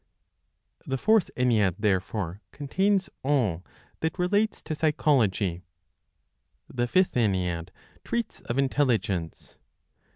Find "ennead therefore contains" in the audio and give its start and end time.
1.37-3.07